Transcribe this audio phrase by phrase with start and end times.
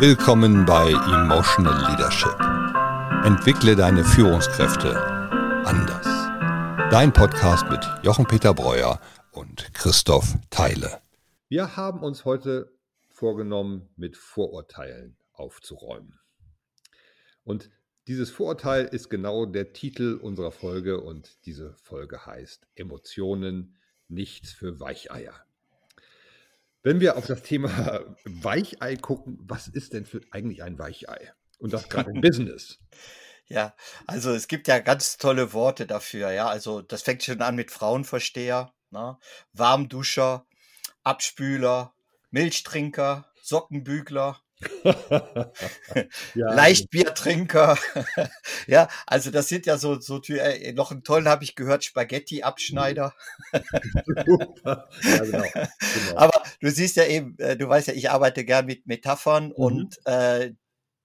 [0.00, 2.38] Willkommen bei Emotional Leadership.
[3.26, 4.96] Entwickle deine Führungskräfte
[5.66, 6.06] anders.
[6.92, 9.00] Dein Podcast mit Jochen-Peter Breuer
[9.32, 11.02] und Christoph Theile.
[11.48, 12.72] Wir haben uns heute
[13.08, 16.20] vorgenommen, mit Vorurteilen aufzuräumen.
[17.42, 17.68] Und
[18.06, 23.76] dieses Vorurteil ist genau der Titel unserer Folge und diese Folge heißt Emotionen
[24.06, 25.34] nichts für Weicheier.
[26.82, 31.32] Wenn wir auf das Thema Weichei gucken, was ist denn für eigentlich ein Weichei?
[31.58, 32.78] Und das gerade im Business.
[33.46, 33.74] Ja,
[34.06, 36.48] also es gibt ja ganz tolle Worte dafür, ja.
[36.48, 39.18] Also das fängt schon an mit Frauenversteher, ne?
[39.52, 40.46] Warmduscher,
[41.02, 41.94] Abspüler,
[42.30, 44.40] Milchtrinker, Sockenbügler,
[46.34, 46.52] ja.
[46.52, 47.78] Leichtbiertrinker.
[48.66, 53.14] ja, also das sind ja so, so äh, noch einen tollen habe ich gehört, Spaghetti-Abschneider.
[53.52, 53.62] ja,
[54.64, 56.16] genau, genau.
[56.16, 59.52] Aber du siehst ja eben, äh, du weißt ja, ich arbeite gern mit Metaphern mhm.
[59.52, 60.52] und äh,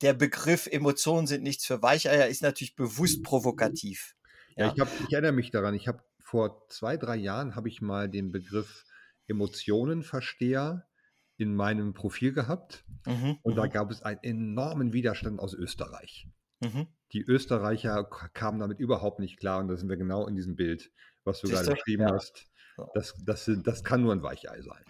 [0.01, 4.15] der Begriff Emotionen sind nichts für Weicheier ist natürlich bewusst provokativ.
[4.55, 7.69] Ja, ja ich, hab, ich erinnere mich daran, ich habe vor zwei, drei Jahren habe
[7.69, 8.85] ich mal den Begriff
[9.27, 10.85] Emotionenversteher
[11.37, 13.71] in meinem Profil gehabt mhm, und da mhm.
[13.71, 16.27] gab es einen enormen Widerstand aus Österreich.
[16.61, 16.87] Mhm.
[17.11, 18.03] Die Österreicher
[18.33, 20.91] kamen damit überhaupt nicht klar und da sind wir genau in diesem Bild,
[21.23, 22.13] was du gerade beschrieben ja.
[22.13, 22.47] hast.
[22.95, 24.83] Das, das, das kann nur ein Weichei sein.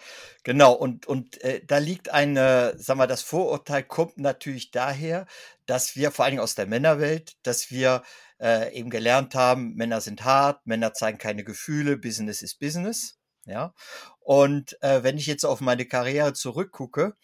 [0.44, 5.26] Genau, und, und äh, da liegt eine, sag mal, das Vorurteil kommt natürlich daher,
[5.66, 8.04] dass wir, vor allen Dingen aus der Männerwelt, dass wir
[8.40, 13.20] äh, eben gelernt haben, Männer sind hart, Männer zeigen keine Gefühle, Business ist Business.
[13.46, 13.74] Ja.
[14.20, 17.16] Und äh, wenn ich jetzt auf meine Karriere zurückgucke,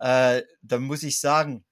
[0.00, 1.64] äh, dann muss ich sagen,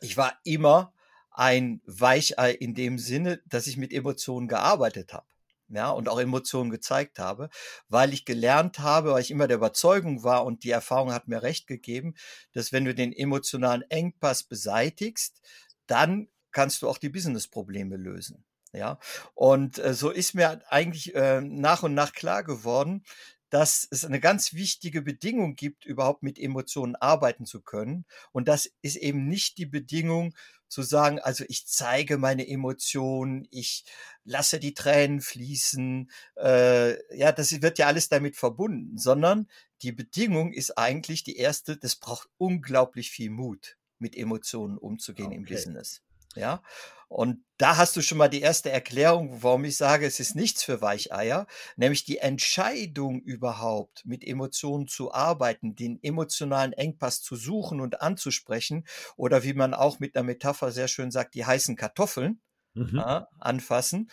[0.00, 0.92] ich war immer
[1.30, 5.26] ein Weichei in dem Sinne, dass ich mit Emotionen gearbeitet habe.
[5.70, 7.50] Ja, und auch Emotionen gezeigt habe,
[7.90, 11.42] weil ich gelernt habe, weil ich immer der Überzeugung war und die Erfahrung hat mir
[11.42, 12.14] recht gegeben,
[12.54, 15.42] dass wenn du den emotionalen Engpass beseitigst,
[15.86, 18.44] dann kannst du auch die Business-Probleme lösen.
[18.72, 18.98] Ja,
[19.34, 23.04] und äh, so ist mir eigentlich äh, nach und nach klar geworden,
[23.50, 28.04] dass es eine ganz wichtige Bedingung gibt, überhaupt mit Emotionen arbeiten zu können.
[28.32, 30.34] Und das ist eben nicht die Bedingung
[30.68, 33.84] zu sagen, also ich zeige meine Emotionen, ich
[34.24, 36.10] lasse die Tränen fließen.
[36.36, 39.48] Äh, ja, das wird ja alles damit verbunden, sondern
[39.82, 45.36] die Bedingung ist eigentlich die erste, das braucht unglaublich viel Mut, mit Emotionen umzugehen okay.
[45.36, 46.02] im Business.
[46.34, 46.62] Ja.
[47.08, 50.62] Und da hast du schon mal die erste Erklärung, warum ich sage, es ist nichts
[50.62, 51.46] für Weicheier,
[51.76, 58.86] nämlich die Entscheidung überhaupt mit Emotionen zu arbeiten, den emotionalen Engpass zu suchen und anzusprechen
[59.16, 62.40] oder wie man auch mit einer Metapher sehr schön sagt, die heißen Kartoffeln
[62.74, 62.98] mhm.
[62.98, 64.10] äh, anfassen.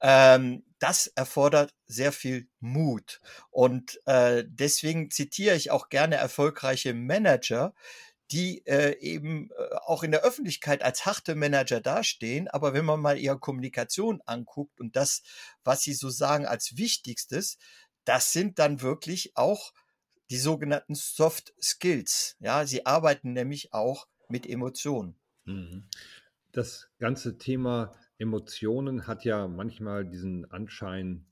[0.00, 3.20] Ähm, das erfordert sehr viel Mut.
[3.50, 7.72] Und äh, deswegen zitiere ich auch gerne erfolgreiche Manager,
[8.30, 12.48] die äh, eben äh, auch in der Öffentlichkeit als harte Manager dastehen.
[12.48, 15.22] Aber wenn man mal ihre Kommunikation anguckt und das,
[15.62, 17.58] was sie so sagen als Wichtigstes,
[18.04, 19.72] das sind dann wirklich auch
[20.30, 22.36] die sogenannten Soft Skills.
[22.38, 25.16] Ja, sie arbeiten nämlich auch mit Emotionen.
[25.44, 25.88] Mhm.
[26.52, 31.26] Das ganze Thema Emotionen hat ja manchmal diesen Anschein,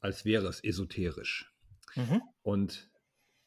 [0.00, 1.52] als wäre es esoterisch.
[1.94, 2.22] Mhm.
[2.42, 2.90] Und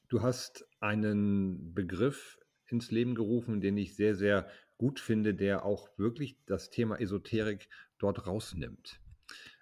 [0.10, 2.38] du hast einen Begriff
[2.68, 4.48] ins Leben gerufen, den ich sehr, sehr
[4.78, 7.70] gut finde, der auch wirklich das Thema Esoterik
[8.00, 9.00] dort rausnimmt.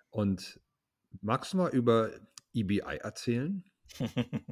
[0.09, 0.59] Und
[1.21, 2.11] magst du mal über
[2.53, 3.63] EBI erzählen?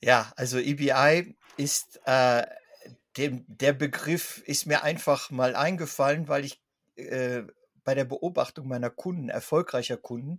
[0.00, 2.46] ja, also EBI ist äh,
[3.16, 6.62] dem, der Begriff ist mir einfach mal eingefallen, weil ich
[6.96, 7.42] äh,
[7.84, 10.38] bei der Beobachtung meiner Kunden, erfolgreicher Kunden,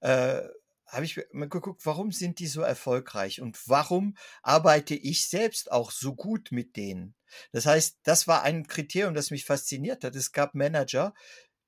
[0.00, 0.42] äh,
[0.86, 5.90] habe ich mir geguckt, warum sind die so erfolgreich und warum arbeite ich selbst auch
[5.90, 7.14] so gut mit denen?
[7.52, 10.14] Das heißt, das war ein Kriterium, das mich fasziniert hat.
[10.14, 11.12] Es gab Manager,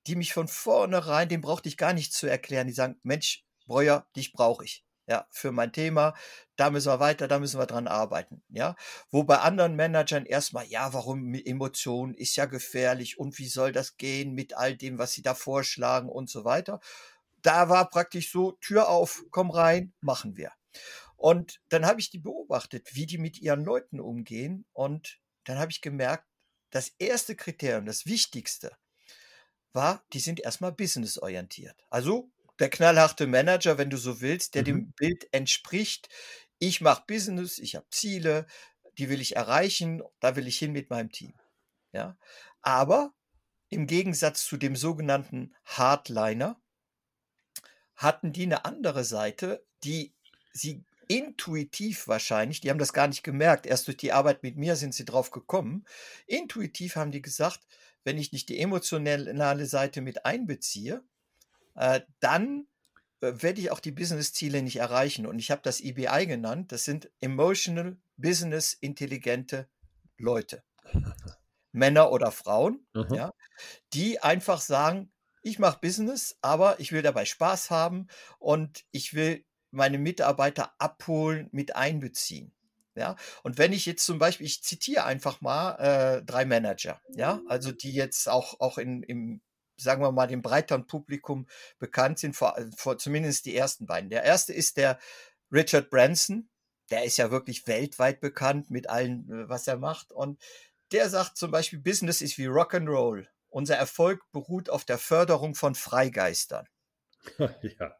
[0.07, 4.07] die mich von vornherein, dem brauchte ich gar nicht zu erklären, die sagen, Mensch, Breuer,
[4.15, 4.85] dich brauche ich.
[5.07, 6.13] Ja, für mein Thema,
[6.55, 8.43] da müssen wir weiter, da müssen wir dran arbeiten.
[8.49, 8.75] Ja,
[9.09, 13.97] wo bei anderen Managern erstmal, ja, warum Emotionen ist ja gefährlich und wie soll das
[13.97, 16.79] gehen mit all dem, was sie da vorschlagen und so weiter
[17.41, 20.51] da war praktisch so, Tür auf, komm rein, machen wir.
[21.15, 24.65] Und dann habe ich die beobachtet, wie die mit ihren Leuten umgehen.
[24.73, 26.25] Und dann habe ich gemerkt,
[26.69, 28.71] das erste Kriterium, das wichtigste,
[29.73, 31.85] war, die sind erstmal businessorientiert.
[31.89, 34.65] Also der knallharte Manager, wenn du so willst, der mhm.
[34.65, 36.09] dem Bild entspricht.
[36.59, 38.45] Ich mache Business, ich habe Ziele,
[38.97, 41.33] die will ich erreichen, da will ich hin mit meinem Team.
[41.91, 42.17] Ja,
[42.61, 43.13] aber
[43.69, 46.61] im Gegensatz zu dem sogenannten Hardliner,
[47.99, 50.13] hatten die eine andere Seite, die
[50.53, 54.75] sie intuitiv wahrscheinlich, die haben das gar nicht gemerkt, erst durch die Arbeit mit mir
[54.77, 55.85] sind sie drauf gekommen.
[56.25, 57.59] Intuitiv haben die gesagt,
[58.05, 61.03] wenn ich nicht die emotionale Seite mit einbeziehe,
[61.75, 62.67] äh, dann
[63.19, 65.25] äh, werde ich auch die Business-Ziele nicht erreichen.
[65.25, 66.71] Und ich habe das EBI genannt.
[66.71, 69.67] Das sind Emotional Business Intelligente
[70.17, 70.63] Leute.
[71.71, 73.13] Männer oder Frauen, mhm.
[73.13, 73.33] ja,
[73.93, 75.11] die einfach sagen,
[75.49, 78.07] ich mache Business, aber ich will dabei Spaß haben
[78.39, 82.53] und ich will meine Mitarbeiter abholen, mit einbeziehen.
[82.95, 87.41] Ja, und wenn ich jetzt zum Beispiel, ich zitiere einfach mal äh, drei Manager, ja,
[87.47, 89.41] also die jetzt auch, auch in, im,
[89.77, 91.47] sagen wir mal, dem breiteren Publikum
[91.77, 94.09] bekannt sind, vor, vor zumindest die ersten beiden.
[94.09, 94.99] Der erste ist der
[95.51, 96.49] Richard Branson,
[96.89, 100.11] der ist ja wirklich weltweit bekannt mit allem, äh, was er macht.
[100.11, 100.41] Und
[100.91, 103.27] der sagt zum Beispiel, Business ist wie Rock'n'Roll.
[103.49, 106.67] Unser Erfolg beruht auf der Förderung von Freigeistern.
[107.37, 107.95] ja.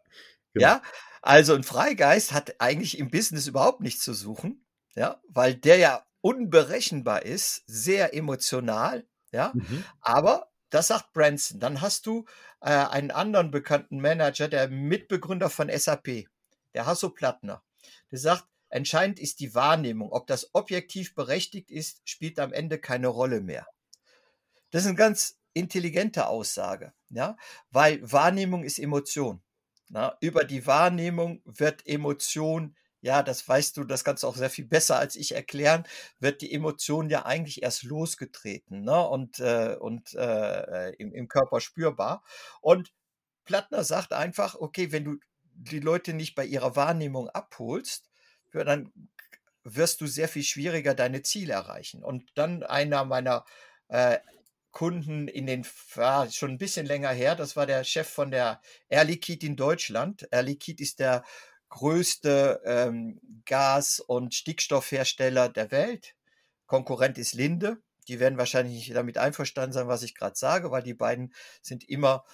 [0.53, 0.65] Genau.
[0.65, 0.81] Ja,
[1.21, 4.65] also ein Freigeist hat eigentlich im Business überhaupt nichts zu suchen,
[4.95, 9.83] ja, weil der ja unberechenbar ist, sehr emotional, ja, mhm.
[10.01, 11.59] aber das sagt Branson.
[11.59, 12.25] Dann hast du
[12.61, 16.27] äh, einen anderen bekannten Manager, der Mitbegründer von SAP,
[16.73, 17.63] der Hasso Plattner.
[18.11, 20.11] Der sagt, entscheidend ist die Wahrnehmung.
[20.11, 23.67] Ob das objektiv berechtigt ist, spielt am Ende keine Rolle mehr.
[24.71, 27.37] Das ist eine ganz intelligente Aussage, ja,
[27.71, 29.41] weil Wahrnehmung ist Emotion.
[29.89, 34.51] Na, über die Wahrnehmung wird Emotion, ja, das weißt du, das kannst du auch sehr
[34.51, 35.83] viel besser als ich erklären,
[36.19, 39.07] wird die Emotion ja eigentlich erst losgetreten ne?
[39.07, 42.23] und, äh, und äh, im, im Körper spürbar.
[42.61, 42.93] Und
[43.45, 45.15] Plattner sagt einfach, okay, wenn du
[45.53, 48.09] die Leute nicht bei ihrer Wahrnehmung abholst,
[48.51, 48.91] dann
[49.63, 52.03] wirst du sehr viel schwieriger deine Ziele erreichen.
[52.03, 53.45] Und dann einer meiner
[53.87, 54.19] äh,
[54.71, 58.61] Kunden in den, war schon ein bisschen länger her, das war der Chef von der
[58.87, 60.27] Air Liquide in Deutschland.
[60.31, 61.23] Air Liquide ist der
[61.69, 66.15] größte ähm, Gas- und Stickstoffhersteller der Welt.
[66.65, 67.77] Konkurrent ist Linde.
[68.07, 71.87] Die werden wahrscheinlich nicht damit einverstanden sein, was ich gerade sage, weil die beiden sind
[71.87, 72.25] immer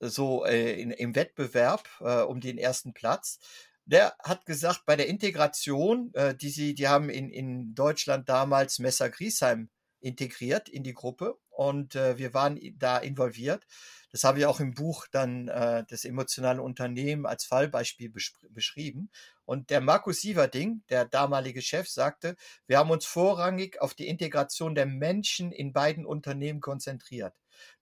[0.00, 3.38] so äh, in, im Wettbewerb äh, um den ersten Platz.
[3.84, 8.78] Der hat gesagt, bei der Integration, äh, die sie, die haben in, in Deutschland damals
[8.78, 9.70] Messer Griesheim
[10.02, 13.66] integriert in die Gruppe und äh, wir waren da involviert.
[14.10, 18.12] Das habe ich auch im Buch dann äh, das emotionale Unternehmen als Fallbeispiel
[18.50, 19.10] beschrieben.
[19.46, 24.74] Und der Markus Sieverding, der damalige Chef, sagte, wir haben uns vorrangig auf die Integration
[24.74, 27.34] der Menschen in beiden Unternehmen konzentriert.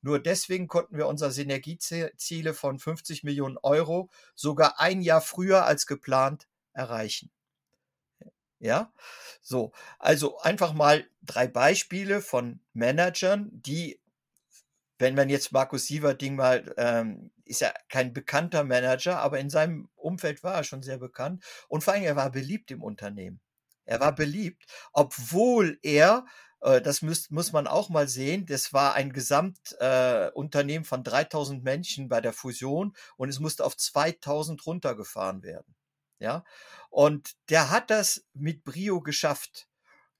[0.02, 5.86] Nur deswegen konnten wir unsere Synergieziele von 50 Millionen Euro sogar ein Jahr früher als
[5.86, 7.30] geplant erreichen.
[8.60, 8.92] Ja,
[9.42, 9.72] so.
[9.98, 14.00] Also einfach mal drei Beispiele von Managern, die,
[14.98, 19.88] wenn man jetzt Markus Sieverding mal, ähm, ist ja kein bekannter Manager, aber in seinem
[19.96, 23.40] Umfeld war er schon sehr bekannt und vor allem er war beliebt im Unternehmen.
[23.86, 26.26] Er war beliebt, obwohl er
[26.60, 28.46] äh, das muss, muss man auch mal sehen.
[28.46, 33.76] Das war ein Gesamtunternehmen äh, von 3000 Menschen bei der Fusion und es musste auf
[33.76, 35.69] 2000 runtergefahren werden.
[36.20, 36.44] Ja,
[36.90, 39.68] und der hat das mit Brio geschafft.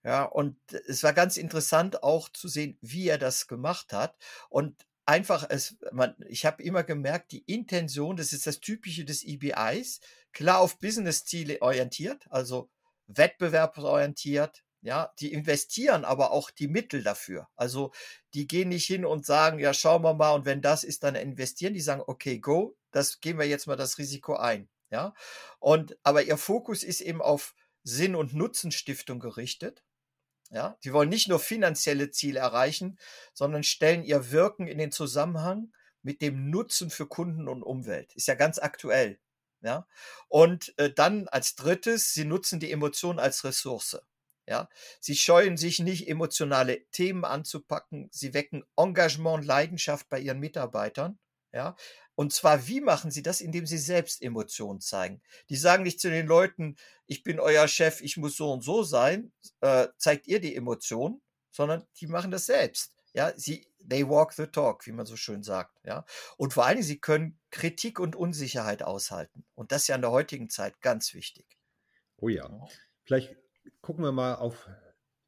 [0.03, 0.57] Ja, und
[0.89, 4.17] es war ganz interessant auch zu sehen, wie er das gemacht hat.
[4.49, 9.23] Und einfach, es, man, ich habe immer gemerkt, die Intention, das ist das Typische des
[9.23, 10.01] EBIs,
[10.33, 12.71] klar auf Business-Ziele orientiert, also
[13.09, 17.49] wettbewerbsorientiert, ja, die investieren aber auch die Mittel dafür.
[17.57, 17.93] Also
[18.33, 21.15] die gehen nicht hin und sagen, ja, schauen wir mal, und wenn das ist, dann
[21.17, 21.75] investieren.
[21.75, 24.69] Die sagen, okay, go, das gehen wir jetzt mal das Risiko ein.
[24.91, 25.15] Ja,
[25.59, 27.55] und aber ihr Fokus ist eben auf
[27.85, 29.83] Sinn- und Nutzenstiftung gerichtet.
[30.51, 32.99] Ja, die wollen nicht nur finanzielle Ziele erreichen,
[33.33, 38.15] sondern stellen ihr Wirken in den Zusammenhang mit dem Nutzen für Kunden und Umwelt.
[38.15, 39.21] Ist ja ganz aktuell.
[39.63, 39.87] Ja,
[40.29, 44.01] und äh, dann als drittes, sie nutzen die Emotionen als Ressource.
[44.49, 44.69] Ja,
[45.01, 48.09] sie scheuen sich nicht, emotionale Themen anzupacken.
[48.11, 51.19] Sie wecken Engagement und Leidenschaft bei ihren Mitarbeitern.
[51.53, 51.77] Ja,
[52.21, 53.41] und zwar, wie machen sie das?
[53.41, 55.23] Indem sie selbst Emotionen zeigen.
[55.49, 58.83] Die sagen nicht zu den Leuten, ich bin euer Chef, ich muss so und so
[58.83, 62.95] sein, äh, zeigt ihr die Emotionen, sondern die machen das selbst.
[63.15, 65.81] Ja, sie, they walk the talk, wie man so schön sagt.
[65.83, 66.05] Ja,
[66.37, 69.47] und vor allen Dingen, sie können Kritik und Unsicherheit aushalten.
[69.55, 71.47] Und das ist ja in der heutigen Zeit ganz wichtig.
[72.19, 72.51] Oh ja.
[73.05, 73.35] Vielleicht
[73.81, 74.69] gucken wir mal auf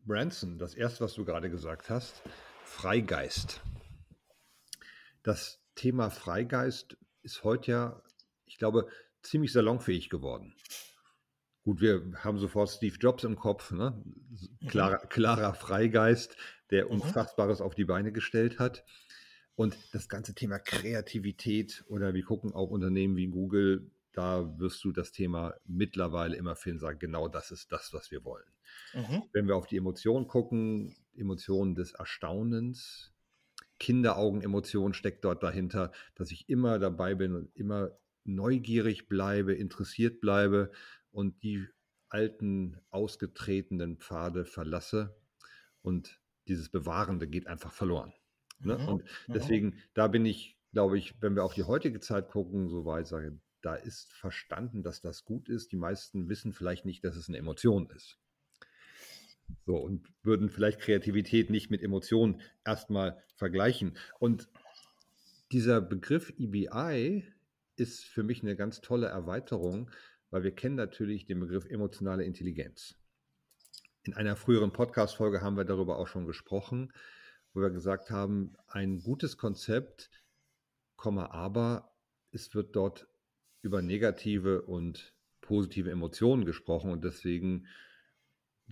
[0.00, 2.20] Branson, das erste, was du gerade gesagt hast.
[2.66, 3.62] Freigeist.
[5.22, 8.02] Das Thema Freigeist ist heute ja,
[8.46, 8.88] ich glaube,
[9.22, 10.54] ziemlich salonfähig geworden.
[11.64, 14.02] Gut, wir haben sofort Steve Jobs im Kopf, ne?
[14.66, 16.36] klarer, klarer Freigeist,
[16.70, 16.92] der mhm.
[16.92, 18.84] Unfassbares auf die Beine gestellt hat.
[19.54, 24.92] Und das ganze Thema Kreativität oder wir gucken auch Unternehmen wie Google, da wirst du
[24.92, 28.46] das Thema mittlerweile immer finden, sagen, genau das ist das, was wir wollen.
[28.94, 29.22] Mhm.
[29.32, 33.11] Wenn wir auf die Emotionen gucken, Emotionen des Erstaunens,
[33.82, 37.90] Kinderaugen-Emotion steckt dort dahinter, dass ich immer dabei bin und immer
[38.22, 40.70] neugierig bleibe, interessiert bleibe
[41.10, 41.66] und die
[42.08, 45.16] alten, ausgetretenen Pfade verlasse
[45.82, 48.12] und dieses Bewahrende geht einfach verloren.
[48.60, 48.78] Ne?
[48.78, 48.88] Mhm.
[48.88, 49.32] Und mhm.
[49.32, 53.08] deswegen, da bin ich, glaube ich, wenn wir auf die heutige Zeit gucken, so weit
[53.08, 55.72] sage, da ist verstanden, dass das gut ist.
[55.72, 58.20] Die meisten wissen vielleicht nicht, dass es eine Emotion ist.
[59.66, 63.96] So, und würden vielleicht Kreativität nicht mit Emotionen erstmal vergleichen.
[64.18, 64.48] Und
[65.52, 67.24] dieser Begriff EBI
[67.76, 69.90] ist für mich eine ganz tolle Erweiterung,
[70.30, 72.96] weil wir kennen natürlich den Begriff emotionale Intelligenz.
[74.02, 76.92] In einer früheren Podcast-Folge haben wir darüber auch schon gesprochen,
[77.52, 80.10] wo wir gesagt haben, ein gutes Konzept,
[80.96, 81.92] aber
[82.30, 83.08] es wird dort
[83.60, 87.66] über negative und positive Emotionen gesprochen und deswegen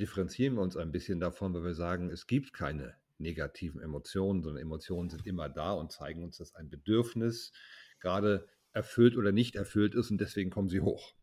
[0.00, 4.62] differenzieren wir uns ein bisschen davon, weil wir sagen, es gibt keine negativen Emotionen, sondern
[4.62, 7.52] Emotionen sind immer da und zeigen uns, dass ein Bedürfnis
[8.00, 11.14] gerade erfüllt oder nicht erfüllt ist und deswegen kommen sie hoch.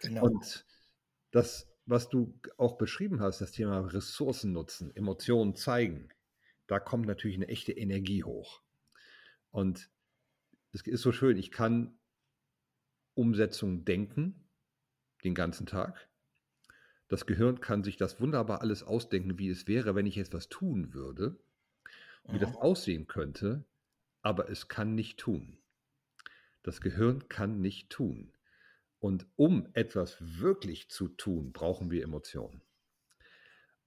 [0.00, 0.24] Genau.
[0.24, 0.66] Und
[1.30, 6.08] das, was du auch beschrieben hast, das Thema Ressourcen nutzen, Emotionen zeigen,
[6.66, 8.62] da kommt natürlich eine echte Energie hoch.
[9.50, 9.90] Und
[10.72, 11.98] es ist so schön, ich kann
[13.14, 14.48] Umsetzung denken
[15.24, 16.07] den ganzen Tag.
[17.08, 20.92] Das Gehirn kann sich das wunderbar alles ausdenken, wie es wäre, wenn ich etwas tun
[20.92, 21.38] würde,
[22.24, 22.40] wie mhm.
[22.40, 23.64] das aussehen könnte,
[24.22, 25.58] aber es kann nicht tun.
[26.62, 28.32] Das Gehirn kann nicht tun.
[29.00, 32.62] Und um etwas wirklich zu tun, brauchen wir Emotionen.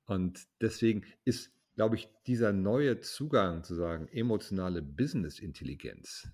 [0.06, 6.30] Und deswegen ist, glaube ich, dieser neue Zugang zu sagen, emotionale Business-Intelligenz,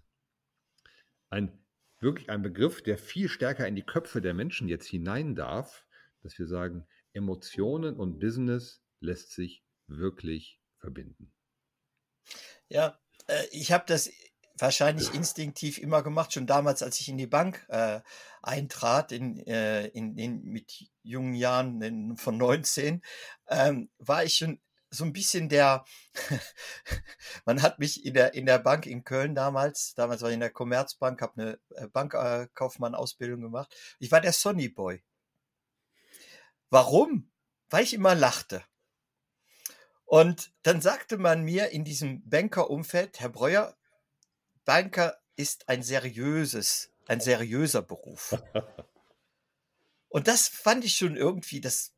[1.29, 1.51] ein
[1.99, 5.86] wirklich ein Begriff, der viel stärker in die Köpfe der Menschen jetzt hinein darf,
[6.21, 11.33] dass wir sagen, Emotionen und Business lässt sich wirklich verbinden.
[12.67, 14.09] Ja, äh, ich habe das
[14.59, 18.01] wahrscheinlich instinktiv immer gemacht, schon damals, als ich in die Bank äh,
[18.41, 23.01] eintrat, in, äh, in, in, mit jungen Jahren in, von 19,
[23.49, 24.59] ähm, war ich schon
[24.89, 25.85] so ein bisschen der,
[27.45, 30.39] man hat mich in der, in der Bank in Köln damals, damals war ich in
[30.39, 33.75] der Commerzbank, habe eine äh, Bankkaufmann-Ausbildung gemacht.
[33.99, 35.03] Ich war der Sonny Boy.
[36.69, 37.31] Warum?
[37.69, 38.63] Weil ich immer lachte.
[40.05, 43.75] Und dann sagte man mir in diesem Banker-Umfeld, Herr Breuer,
[44.63, 48.41] Banker ist ein seriöses, ein seriöser Beruf.
[50.09, 51.93] Und das fand ich schon irgendwie, das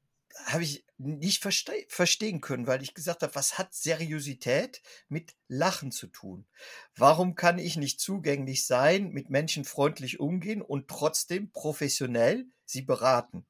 [0.46, 5.92] habe ich nicht verste verstehen können, weil ich gesagt habe, was hat Seriosität mit Lachen
[5.92, 6.48] zu tun?
[6.96, 13.46] Warum kann ich nicht zugänglich sein, mit Menschen freundlich umgehen und trotzdem professionell sie beraten?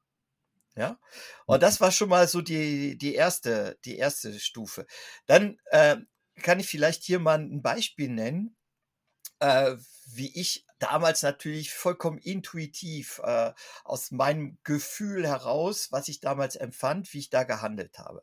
[0.76, 0.98] Ja,
[1.46, 4.86] und das war schon mal so die, die erste, die erste Stufe.
[5.26, 5.96] Dann äh,
[6.42, 8.56] kann ich vielleicht hier mal ein Beispiel nennen,
[9.40, 13.52] äh, wie ich damals natürlich vollkommen intuitiv äh,
[13.84, 18.22] aus meinem Gefühl heraus, was ich damals empfand, wie ich da gehandelt habe.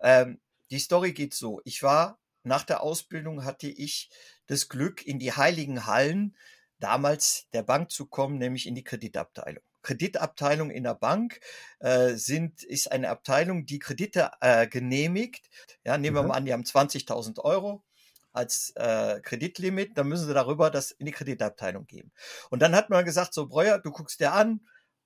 [0.00, 1.60] Ähm, die Story geht so.
[1.64, 4.10] Ich war nach der Ausbildung hatte ich
[4.46, 6.36] das Glück, in die heiligen Hallen
[6.80, 9.62] damals der Bank zu kommen, nämlich in die Kreditabteilung.
[9.82, 11.40] Kreditabteilung in der Bank
[11.80, 15.48] äh, sind, ist eine Abteilung, die Kredite äh, genehmigt.
[15.84, 16.28] Ja, nehmen wir mhm.
[16.28, 17.84] mal an, die haben 20.000 Euro
[18.32, 22.12] als äh, Kreditlimit, dann müssen sie darüber das in die Kreditabteilung geben.
[22.50, 24.60] Und dann hat man gesagt, so Breuer, du guckst dir an,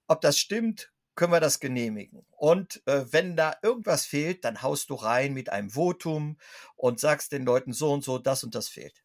[0.07, 2.25] ob das stimmt, können wir das genehmigen.
[2.31, 6.39] Und äh, wenn da irgendwas fehlt, dann haust du rein mit einem Votum
[6.77, 9.03] und sagst den Leuten so und so, das und das fehlt.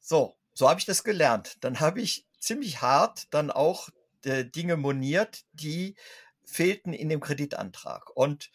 [0.00, 1.58] So, so habe ich das gelernt.
[1.60, 3.90] Dann habe ich ziemlich hart dann auch
[4.24, 5.96] äh, Dinge moniert, die
[6.44, 8.10] fehlten in dem Kreditantrag.
[8.14, 8.50] Und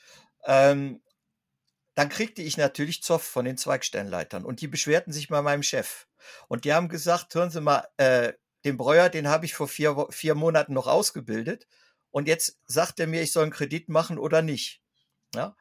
[0.45, 1.01] ähm,
[1.95, 6.07] dann kriegte ich natürlich Zoff von den Zweigstellenleitern und die beschwerten sich bei meinem Chef.
[6.47, 8.33] Und die haben gesagt, hören Sie mal, äh,
[8.65, 11.67] den Breuer, den habe ich vor vier, vier Monaten noch ausgebildet
[12.11, 14.81] und jetzt sagt er mir, ich soll einen Kredit machen oder nicht.
[15.33, 15.55] Ja?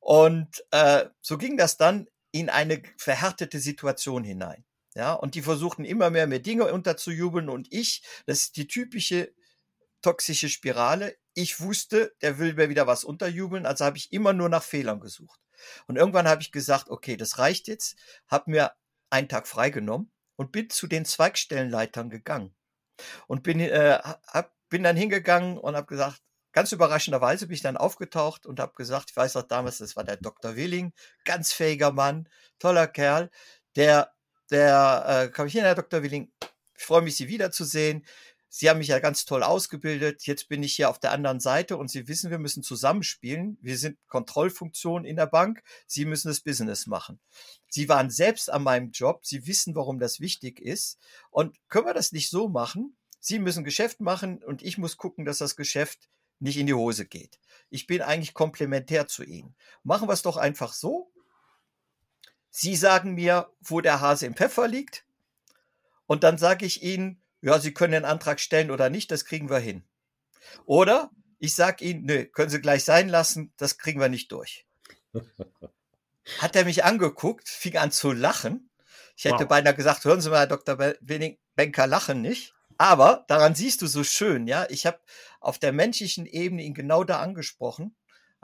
[0.00, 4.64] Und äh, so ging das dann in eine verhärtete Situation hinein.
[4.94, 9.34] Ja, und die versuchten immer mehr mir Dinge unterzujubeln und ich, das ist die typische
[10.02, 11.16] toxische Spirale.
[11.34, 15.00] Ich wusste, der will mir wieder was unterjubeln, also habe ich immer nur nach Fehlern
[15.00, 15.40] gesucht.
[15.86, 17.96] Und irgendwann habe ich gesagt, okay, das reicht jetzt,
[18.28, 18.72] habe mir
[19.10, 22.54] einen Tag freigenommen und bin zu den Zweigstellenleitern gegangen.
[23.26, 26.20] Und bin, äh, hab, bin dann hingegangen und habe gesagt,
[26.52, 30.04] ganz überraschenderweise bin ich dann aufgetaucht und habe gesagt, ich weiß noch damals, das war
[30.04, 30.56] der Dr.
[30.56, 30.92] Willing,
[31.24, 33.30] ganz fähiger Mann, toller Kerl,
[33.76, 34.12] der,
[34.50, 36.02] der, äh, kam ich hin, Herr Dr.
[36.02, 36.32] Willing,
[36.78, 38.06] ich freue mich, Sie wiederzusehen.
[38.58, 40.26] Sie haben mich ja ganz toll ausgebildet.
[40.26, 43.58] Jetzt bin ich hier auf der anderen Seite und Sie wissen, wir müssen zusammenspielen.
[43.60, 45.62] Wir sind Kontrollfunktion in der Bank.
[45.86, 47.20] Sie müssen das Business machen.
[47.68, 49.26] Sie waren selbst an meinem Job.
[49.26, 50.98] Sie wissen, warum das wichtig ist.
[51.28, 52.96] Und können wir das nicht so machen?
[53.20, 56.08] Sie müssen Geschäft machen und ich muss gucken, dass das Geschäft
[56.38, 57.38] nicht in die Hose geht.
[57.68, 59.54] Ich bin eigentlich komplementär zu Ihnen.
[59.82, 61.12] Machen wir es doch einfach so.
[62.48, 65.04] Sie sagen mir, wo der Hase im Pfeffer liegt.
[66.06, 69.48] Und dann sage ich Ihnen, ja, Sie können den Antrag stellen oder nicht, das kriegen
[69.48, 69.84] wir hin.
[70.64, 74.66] Oder ich sage Ihnen, nö, können Sie gleich sein lassen, das kriegen wir nicht durch.
[76.38, 78.68] Hat er mich angeguckt, fing an zu lachen.
[79.16, 79.48] Ich hätte wow.
[79.48, 80.76] beinahe gesagt, hören Sie mal, Herr Dr.
[81.54, 82.52] Benker, lachen nicht.
[82.78, 84.98] Aber daran siehst du so schön, ja, ich habe
[85.38, 87.94] auf der menschlichen Ebene ihn genau da angesprochen,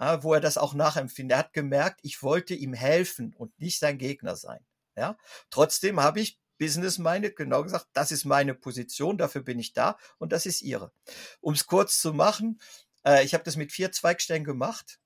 [0.00, 1.35] ja, wo er das auch nachempfindet.
[1.35, 4.64] Er hat gemerkt, ich wollte ihm helfen und nicht sein Gegner sein.
[4.97, 5.18] Ja,
[5.50, 10.31] trotzdem habe ich business-minded, genau gesagt, das ist meine Position, dafür bin ich da und
[10.31, 10.92] das ist ihre.
[11.40, 12.61] Um es kurz zu machen,
[13.04, 15.00] äh, ich habe das mit vier Zweigstellen gemacht.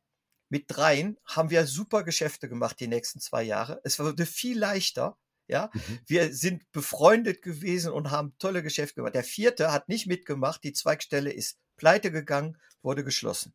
[0.51, 3.81] Mit dreien haben wir super Geschäfte gemacht die nächsten zwei Jahre.
[3.85, 5.17] Es wurde viel leichter.
[5.49, 6.01] Ja, mhm.
[6.07, 9.15] wir sind befreundet gewesen und haben tolle Geschäfte gemacht.
[9.15, 10.63] Der vierte hat nicht mitgemacht.
[10.63, 13.55] Die Zweigstelle ist pleite gegangen, wurde geschlossen.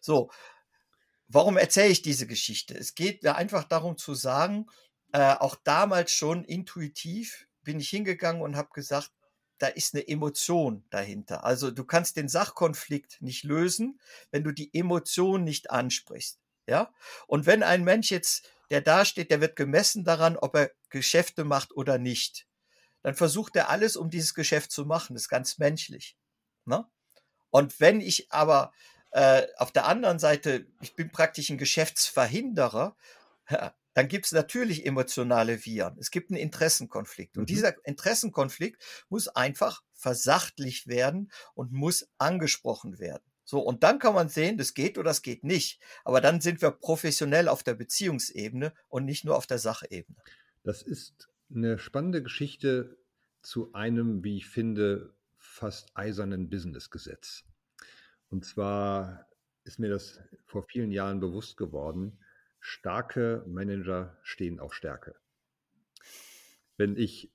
[0.00, 0.30] So.
[1.30, 2.74] Warum erzähle ich diese Geschichte?
[2.74, 4.66] Es geht einfach darum zu sagen,
[5.12, 9.12] äh, auch damals schon intuitiv bin ich hingegangen und habe gesagt,
[9.58, 11.44] da ist eine Emotion dahinter.
[11.44, 14.00] Also du kannst den Sachkonflikt nicht lösen,
[14.30, 16.38] wenn du die Emotion nicht ansprichst.
[16.66, 16.92] Ja?
[17.26, 21.44] Und wenn ein Mensch jetzt, der da steht, der wird gemessen daran, ob er Geschäfte
[21.44, 22.46] macht oder nicht,
[23.02, 25.14] dann versucht er alles, um dieses Geschäft zu machen.
[25.14, 26.16] Das ist ganz menschlich.
[26.64, 26.86] Ne?
[27.50, 28.72] Und wenn ich aber
[29.10, 32.96] äh, auf der anderen Seite, ich bin praktisch ein Geschäftsverhinderer,
[33.98, 35.98] dann gibt es natürlich emotionale Viren.
[35.98, 37.36] Es gibt einen Interessenkonflikt.
[37.36, 37.46] Und mhm.
[37.46, 43.24] dieser Interessenkonflikt muss einfach versachtlicht werden und muss angesprochen werden.
[43.42, 45.82] So, und dann kann man sehen, das geht oder das geht nicht.
[46.04, 50.16] Aber dann sind wir professionell auf der Beziehungsebene und nicht nur auf der Sachebene.
[50.62, 52.98] Das ist eine spannende Geschichte
[53.42, 57.42] zu einem, wie ich finde, fast eisernen Businessgesetz.
[58.28, 59.26] Und zwar
[59.64, 62.20] ist mir das vor vielen Jahren bewusst geworden,
[62.60, 65.14] starke Manager stehen auf Stärke.
[66.76, 67.32] Wenn ich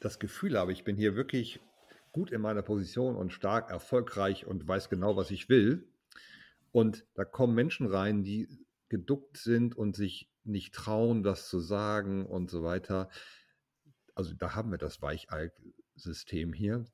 [0.00, 1.60] das Gefühl habe, ich bin hier wirklich
[2.12, 5.88] gut in meiner Position und stark erfolgreich und weiß genau, was ich will,
[6.70, 8.48] und da kommen Menschen rein, die
[8.88, 13.10] geduckt sind und sich nicht trauen, das zu sagen und so weiter.
[14.14, 16.84] Also da haben wir das Weichei-System hier.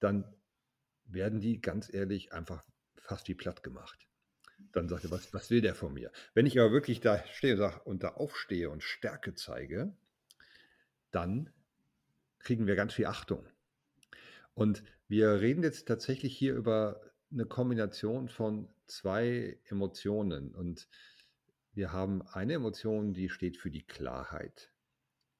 [0.00, 0.24] Dann
[1.04, 2.64] werden die ganz ehrlich einfach
[2.96, 4.06] fast wie platt gemacht
[4.72, 6.10] dann sagt er, was, was will der von mir?
[6.34, 9.92] Wenn ich aber wirklich da stehe und, sag, und da aufstehe und Stärke zeige,
[11.10, 11.50] dann
[12.40, 13.46] kriegen wir ganz viel Achtung.
[14.54, 17.00] Und wir reden jetzt tatsächlich hier über
[17.32, 20.54] eine Kombination von zwei Emotionen.
[20.54, 20.88] Und
[21.72, 24.70] wir haben eine Emotion, die steht für die Klarheit.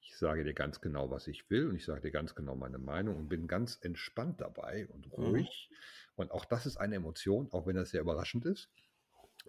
[0.00, 2.79] Ich sage dir ganz genau, was ich will und ich sage dir ganz genau meine
[2.79, 5.24] Meinung und bin ganz entspannt dabei und mhm.
[5.24, 5.70] ruhig.
[5.70, 5.77] Mhm.
[6.16, 8.70] Und auch das ist eine Emotion, auch wenn das sehr überraschend ist.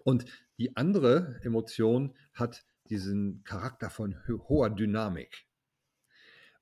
[0.04, 0.24] Und
[0.58, 4.16] die andere Emotion hat diesen Charakter von
[4.48, 5.46] hoher Dynamik.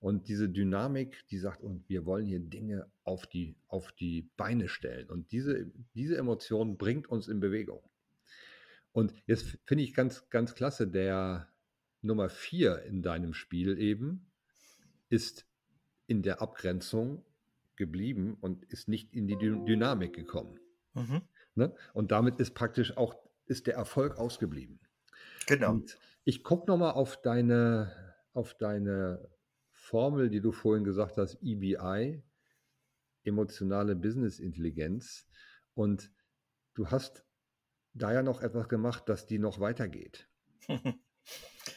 [0.01, 4.69] Und diese Dynamik, die sagt, und wir wollen hier Dinge auf die, auf die Beine
[4.69, 5.09] stellen.
[5.09, 7.83] Und diese, diese Emotion bringt uns in Bewegung.
[8.93, 11.49] Und jetzt finde ich ganz, ganz klasse, der
[12.03, 14.27] Nummer vier in deinem Spiel eben
[15.09, 15.47] ist
[16.07, 17.25] in der Abgrenzung
[17.77, 20.61] geblieben und ist nicht in die Dynamik gekommen.
[20.93, 21.23] Mhm.
[21.55, 21.75] Ne?
[21.93, 23.15] Und damit ist praktisch auch
[23.47, 24.81] ist der Erfolg ausgeblieben.
[25.47, 25.71] Genau.
[25.71, 27.93] Und ich gucke nochmal auf deine,
[28.33, 29.31] auf deine
[29.73, 32.23] Formel, die du vorhin gesagt hast, EBI,
[33.25, 35.27] emotionale Business Intelligenz.
[35.75, 36.11] Und
[36.75, 37.25] du hast
[37.93, 40.29] da ja noch etwas gemacht, dass die noch weitergeht.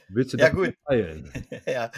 [0.09, 0.75] Willst du das ja, gut.
[0.85, 1.31] teilen?
[1.65, 1.91] ja,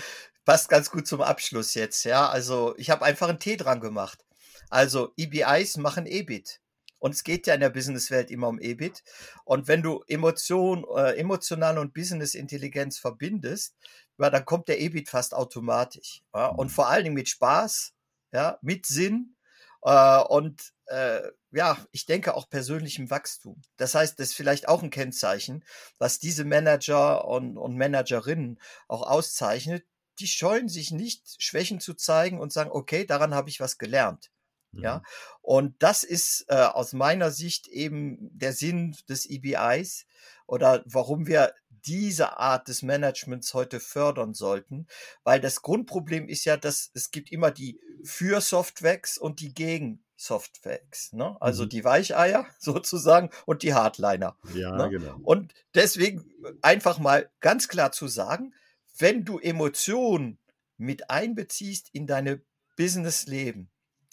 [0.45, 2.03] passt ganz gut zum Abschluss jetzt.
[2.03, 4.25] Ja, also ich habe einfach einen Tee dran gemacht.
[4.69, 6.61] Also EBIs machen EBIT.
[6.99, 9.03] Und es geht ja in der Businesswelt immer um EBIT.
[9.45, 13.75] Und wenn du Emotion, äh, emotionale und Business-Intelligenz verbindest,
[14.17, 16.21] ja, dann kommt der EBIT fast automatisch.
[16.33, 16.47] Ja?
[16.47, 17.93] Und vor allen Dingen mit Spaß,
[18.31, 19.35] ja, mit Sinn
[19.81, 23.61] äh, und äh, ja, ich denke auch persönlichem Wachstum.
[23.77, 25.63] Das heißt, das ist vielleicht auch ein Kennzeichen,
[25.97, 29.85] was diese Manager und, und Managerinnen auch auszeichnet.
[30.19, 34.31] Die scheuen sich nicht, Schwächen zu zeigen und sagen, okay, daran habe ich was gelernt.
[34.71, 35.03] Ja, mhm.
[35.41, 40.05] und das ist äh, aus meiner Sicht eben der Sinn des EBIs
[40.45, 41.53] oder warum wir
[41.85, 44.87] diese Art des Managements heute fördern sollten,
[45.23, 50.03] weil das Grundproblem ist ja, dass es gibt immer die für Softwares und die gegen
[50.15, 51.37] Softfacts, ne?
[51.39, 51.69] also mhm.
[51.69, 54.35] die Weicheier sozusagen und die Hardliner.
[54.53, 54.89] Ja, ne?
[54.89, 55.17] genau.
[55.23, 56.29] Und deswegen
[56.61, 58.53] einfach mal ganz klar zu sagen,
[58.97, 60.37] wenn du Emotionen
[60.77, 62.41] mit einbeziehst in deine
[62.75, 63.69] Businessleben,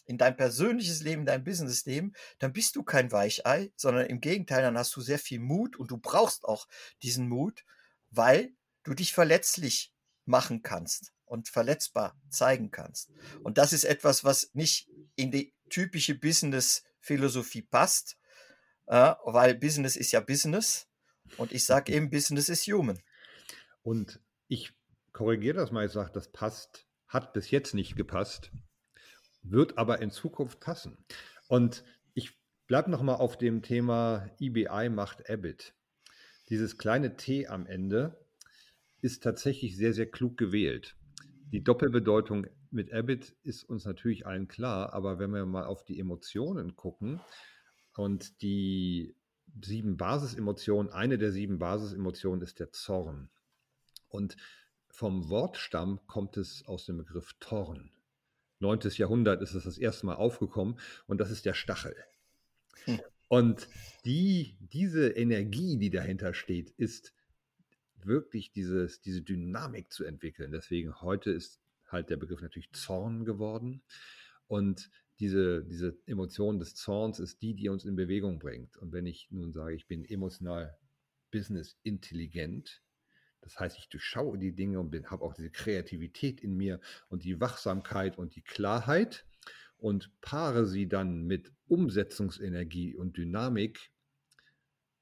[0.06, 4.78] in dein persönliches Leben, dein Businessleben, dann bist du kein Weichei, sondern im Gegenteil, dann
[4.78, 6.66] hast du sehr viel Mut und du brauchst auch
[7.02, 7.64] diesen Mut,
[8.10, 9.92] weil du dich verletzlich
[10.24, 13.10] machen kannst und verletzbar zeigen kannst.
[13.42, 18.16] Und das ist etwas, was nicht in die typische Business-Philosophie passt,
[18.86, 20.88] äh, weil Business ist ja Business
[21.36, 23.02] und ich sage eben, Business ist human.
[23.82, 24.72] Und ich
[25.12, 28.52] korrigiere das mal, ich sage, das passt, hat bis jetzt nicht gepasst
[29.50, 30.96] wird aber in Zukunft passen.
[31.48, 35.74] Und ich bleibe nochmal auf dem Thema EBI macht EBIT.
[36.48, 38.16] Dieses kleine T am Ende
[39.00, 40.96] ist tatsächlich sehr, sehr klug gewählt.
[41.52, 45.98] Die Doppelbedeutung mit EBIT ist uns natürlich allen klar, aber wenn wir mal auf die
[45.98, 47.20] Emotionen gucken
[47.96, 49.14] und die
[49.62, 53.30] sieben Basisemotionen, eine der sieben Basisemotionen ist der Zorn.
[54.08, 54.36] Und
[54.88, 57.90] vom Wortstamm kommt es aus dem Begriff Torn.
[58.60, 58.80] 9.
[58.96, 61.94] Jahrhundert ist es das erste Mal aufgekommen und das ist der Stachel.
[62.84, 63.00] Hm.
[63.28, 63.68] Und
[64.04, 67.12] die, diese Energie, die dahinter steht, ist
[67.96, 70.52] wirklich dieses, diese Dynamik zu entwickeln.
[70.52, 73.82] Deswegen heute ist halt der Begriff natürlich Zorn geworden.
[74.46, 78.76] Und diese, diese Emotion des Zorns ist die, die uns in Bewegung bringt.
[78.76, 80.76] Und wenn ich nun sage, ich bin emotional
[81.30, 82.82] business intelligent,
[83.46, 87.40] das heißt, ich durchschaue die Dinge und habe auch diese Kreativität in mir und die
[87.40, 89.24] Wachsamkeit und die Klarheit
[89.76, 93.92] und paare sie dann mit Umsetzungsenergie und Dynamik,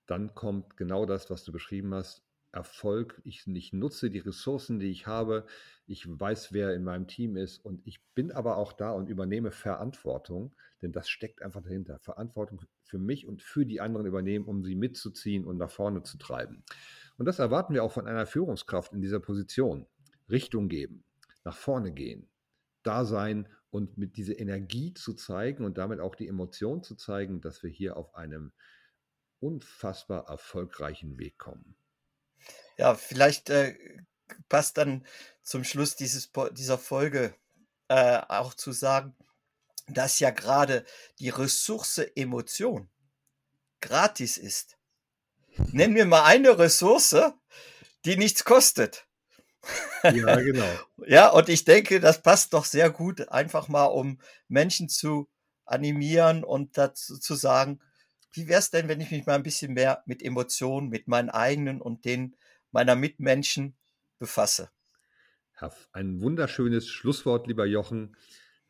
[0.04, 2.22] dann kommt genau das, was du beschrieben hast.
[2.52, 3.20] Erfolg.
[3.24, 5.44] Ich, ich nutze die Ressourcen, die ich habe.
[5.86, 9.50] Ich weiß, wer in meinem Team ist und ich bin aber auch da und übernehme
[9.50, 11.98] Verantwortung, denn das steckt einfach dahinter.
[11.98, 16.16] Verantwortung für mich und für die anderen übernehmen, um sie mitzuziehen und nach vorne zu
[16.16, 16.62] treiben.
[17.16, 19.86] Und das erwarten wir auch von einer Führungskraft in dieser Position.
[20.30, 21.04] Richtung geben,
[21.44, 22.30] nach vorne gehen,
[22.82, 27.40] da sein und mit dieser Energie zu zeigen und damit auch die Emotion zu zeigen,
[27.40, 28.52] dass wir hier auf einem
[29.40, 31.76] unfassbar erfolgreichen Weg kommen.
[32.76, 33.76] Ja, vielleicht äh,
[34.48, 35.04] passt dann
[35.42, 37.34] zum Schluss dieses, dieser Folge
[37.88, 39.14] äh, auch zu sagen,
[39.86, 40.84] dass ja gerade
[41.18, 42.88] die Ressource Emotion
[43.80, 44.73] gratis ist.
[45.72, 47.16] Nenn mir mal eine Ressource,
[48.04, 49.06] die nichts kostet.
[50.02, 50.68] Ja, genau.
[51.06, 55.28] ja, und ich denke, das passt doch sehr gut, einfach mal, um Menschen zu
[55.64, 57.80] animieren und dazu zu sagen,
[58.32, 61.30] wie wäre es denn, wenn ich mich mal ein bisschen mehr mit Emotionen, mit meinen
[61.30, 62.36] eigenen und den
[62.72, 63.76] meiner Mitmenschen
[64.18, 64.70] befasse?
[65.92, 68.16] Ein wunderschönes Schlusswort, lieber Jochen.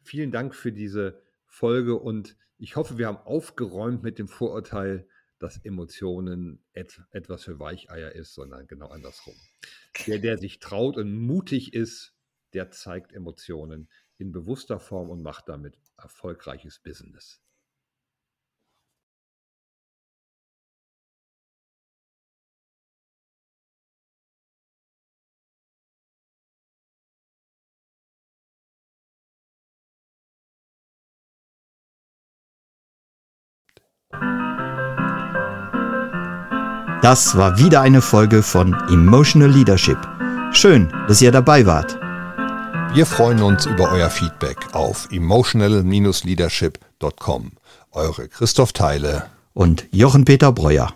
[0.02, 5.08] Vielen Dank für diese Folge und ich hoffe, wir haben aufgeräumt mit dem Vorurteil,
[5.44, 9.34] dass Emotionen et etwas für Weicheier ist, sondern genau andersrum.
[10.06, 12.14] Der, der sich traut und mutig ist,
[12.54, 17.42] der zeigt Emotionen in bewusster Form und macht damit erfolgreiches Business.
[37.04, 39.98] Das war wieder eine Folge von Emotional Leadership.
[40.52, 41.98] Schön, dass ihr dabei wart.
[42.94, 47.52] Wir freuen uns über euer Feedback auf emotional-leadership.com.
[47.92, 50.94] Eure Christoph Teile und Jochen Peter Breuer.